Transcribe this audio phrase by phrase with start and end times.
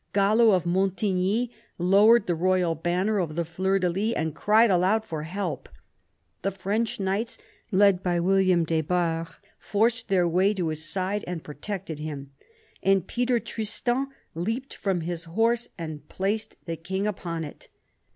[0.13, 5.05] Galo of Montigny lowered the royal banner of the fleurs de lys and cried aloud
[5.05, 5.69] for help.
[6.41, 7.37] The French knights,
[7.71, 12.31] led by William des Barres, forced their way to his side and protected him,
[12.81, 17.67] and Peter Tristan leapt from his horse and placed the king upon it.